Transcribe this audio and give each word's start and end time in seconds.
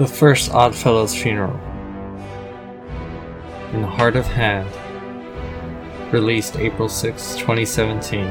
The 0.00 0.06
first 0.06 0.50
Oddfellows 0.54 1.14
funeral. 1.14 1.60
In 3.74 3.82
the 3.82 3.86
Heart 3.86 4.16
of 4.16 4.24
Hand. 4.24 4.66
Released 6.10 6.56
April 6.56 6.88
6, 6.88 7.36
2017, 7.36 8.24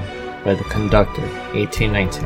by 0.44 0.56
The 0.56 0.64
Conductor, 0.64 1.22
1819. 1.54 2.24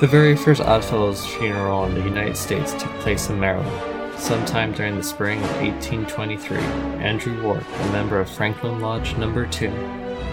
The 0.00 0.06
very 0.06 0.36
first 0.36 0.60
Oddfellows 0.60 1.26
funeral 1.26 1.86
in 1.86 1.94
the 1.94 2.02
United 2.02 2.36
States 2.36 2.72
took 2.74 2.92
place 3.00 3.30
in 3.30 3.40
Maryland. 3.40 4.16
Sometime 4.16 4.72
during 4.72 4.94
the 4.94 5.02
spring 5.02 5.42
of 5.42 5.50
1823, 5.56 6.56
Andrew 7.02 7.42
Ward, 7.42 7.66
a 7.80 7.90
member 7.90 8.20
of 8.20 8.30
Franklin 8.30 8.78
Lodge 8.78 9.16
Number 9.16 9.44
2, 9.44 9.70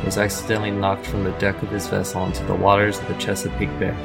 was 0.06 0.20
accidentally 0.20 0.70
knocked 0.70 1.08
from 1.08 1.24
the 1.24 1.32
deck 1.40 1.60
of 1.64 1.70
his 1.70 1.88
vessel 1.88 2.24
into 2.28 2.44
the 2.44 2.54
waters 2.54 3.00
of 3.00 3.08
the 3.08 3.16
Chesapeake 3.16 3.80
Bay, 3.80 3.96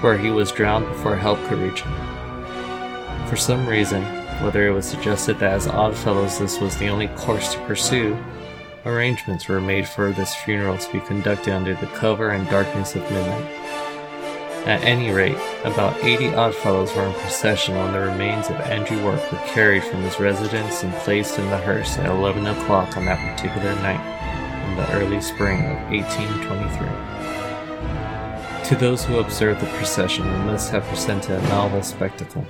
where 0.00 0.16
he 0.16 0.30
was 0.30 0.52
drowned 0.52 0.86
before 0.86 1.16
help 1.16 1.38
could 1.46 1.58
reach 1.58 1.82
him. 1.82 3.26
For 3.28 3.36
some 3.36 3.66
reason, 3.66 4.02
whether 4.42 4.66
it 4.66 4.72
was 4.72 4.86
suggested 4.86 5.38
that 5.40 5.52
as 5.52 5.66
Oddfellows 5.66 6.38
this 6.38 6.60
was 6.60 6.76
the 6.76 6.88
only 6.88 7.08
course 7.08 7.54
to 7.54 7.60
pursue, 7.66 8.16
arrangements 8.86 9.48
were 9.48 9.60
made 9.60 9.86
for 9.86 10.12
this 10.12 10.34
funeral 10.34 10.78
to 10.78 10.92
be 10.92 11.00
conducted 11.00 11.52
under 11.52 11.74
the 11.74 11.86
cover 11.88 12.30
and 12.30 12.48
darkness 12.48 12.94
of 12.94 13.02
midnight. 13.10 13.68
At 14.66 14.82
any 14.84 15.10
rate, 15.10 15.38
about 15.64 15.96
80 16.04 16.34
Oddfellows 16.34 16.94
were 16.94 17.06
in 17.06 17.12
procession 17.14 17.74
when 17.76 17.92
the 17.92 18.00
remains 18.00 18.48
of 18.48 18.56
Andrew 18.60 19.02
Work 19.04 19.32
were 19.32 19.38
carried 19.46 19.84
from 19.84 20.02
his 20.02 20.20
residence 20.20 20.82
and 20.82 20.92
placed 20.94 21.38
in 21.38 21.48
the 21.48 21.58
hearse 21.58 21.96
at 21.98 22.06
11 22.06 22.46
o'clock 22.46 22.96
on 22.96 23.06
that 23.06 23.18
particular 23.36 23.74
night 23.76 24.68
in 24.68 24.76
the 24.76 24.90
early 24.92 25.20
spring 25.20 25.64
of 25.64 25.76
1823. 25.90 27.17
To 28.68 28.76
those 28.76 29.02
who 29.02 29.18
observed 29.18 29.62
the 29.62 29.66
procession, 29.78 30.26
it 30.26 30.44
must 30.44 30.70
have 30.72 30.84
presented 30.84 31.38
a 31.38 31.48
novel 31.48 31.82
spectacle. 31.82 32.44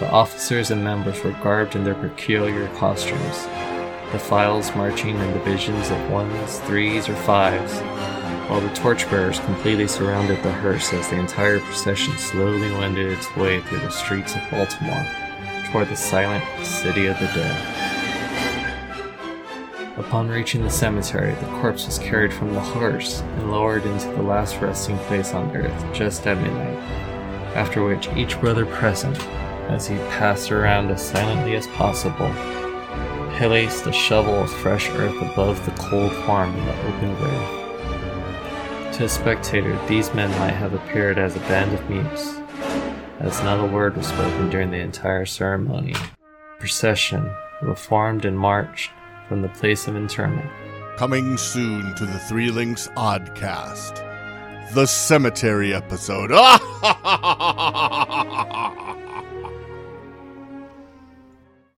The 0.00 0.10
officers 0.10 0.72
and 0.72 0.82
members 0.82 1.22
were 1.22 1.30
garbed 1.44 1.76
in 1.76 1.84
their 1.84 1.94
peculiar 1.94 2.66
costumes, 2.74 3.44
the 4.10 4.18
files 4.18 4.74
marching 4.74 5.16
in 5.16 5.32
divisions 5.32 5.88
of 5.90 6.10
ones, 6.10 6.58
threes, 6.62 7.08
or 7.08 7.14
fives, 7.14 7.78
while 8.50 8.60
the 8.60 8.74
torchbearers 8.74 9.38
completely 9.38 9.86
surrounded 9.86 10.42
the 10.42 10.50
hearse 10.50 10.92
as 10.92 11.08
the 11.08 11.20
entire 11.20 11.60
procession 11.60 12.18
slowly 12.18 12.72
wended 12.72 13.12
its 13.12 13.36
way 13.36 13.60
through 13.60 13.78
the 13.78 13.90
streets 13.90 14.34
of 14.34 14.42
Baltimore 14.50 15.06
toward 15.70 15.88
the 15.88 15.94
silent 15.94 16.44
city 16.66 17.06
of 17.06 17.16
the 17.20 17.26
dead. 17.26 17.89
Upon 20.00 20.28
reaching 20.28 20.62
the 20.62 20.70
cemetery, 20.70 21.34
the 21.34 21.60
corpse 21.60 21.84
was 21.84 21.98
carried 21.98 22.32
from 22.32 22.54
the 22.54 22.60
hearse 22.60 23.20
and 23.20 23.52
lowered 23.52 23.84
into 23.84 24.08
the 24.08 24.22
last 24.22 24.58
resting 24.58 24.96
place 25.00 25.34
on 25.34 25.54
earth 25.54 25.94
just 25.94 26.26
at 26.26 26.38
midnight, 26.38 26.78
after 27.54 27.84
which 27.84 28.08
each 28.16 28.40
brother 28.40 28.64
present, 28.64 29.20
as 29.68 29.86
he 29.86 29.96
passed 30.08 30.50
around 30.50 30.90
as 30.90 31.06
silently 31.06 31.54
as 31.54 31.66
possible, 31.68 32.32
placed 33.36 33.86
a 33.86 33.92
shovel 33.92 34.42
of 34.42 34.50
fresh 34.50 34.88
earth 34.88 35.20
above 35.20 35.62
the 35.66 35.72
cold 35.72 36.12
form 36.24 36.56
in 36.56 36.64
the 36.64 36.86
open 36.88 37.14
grave. 37.16 38.94
To 38.94 39.04
a 39.04 39.08
spectator, 39.08 39.78
these 39.86 40.14
men 40.14 40.30
might 40.38 40.54
have 40.54 40.72
appeared 40.72 41.18
as 41.18 41.36
a 41.36 41.40
band 41.40 41.74
of 41.74 41.90
mutes, 41.90 42.40
as 43.18 43.42
not 43.42 43.62
a 43.62 43.70
word 43.70 43.98
was 43.98 44.06
spoken 44.06 44.48
during 44.48 44.70
the 44.70 44.78
entire 44.78 45.26
ceremony. 45.26 45.92
The 45.92 46.58
procession 46.58 47.30
reformed 47.60 48.24
and 48.24 48.38
marched 48.38 48.90
from 49.30 49.40
the 49.42 49.48
place 49.50 49.86
of 49.86 49.94
interment. 49.94 50.50
Coming 50.96 51.38
soon 51.38 51.94
to 51.94 52.04
the 52.04 52.18
Three 52.18 52.50
Links 52.50 52.88
Oddcast, 52.96 53.94
the 54.74 54.86
cemetery 54.86 55.72
episode. 55.72 56.32